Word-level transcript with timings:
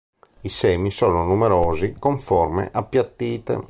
I 0.41 0.49
semi 0.49 0.89
sono 0.89 1.23
numerosi 1.25 1.95
con 1.99 2.19
forme 2.19 2.67
appiattite. 2.73 3.59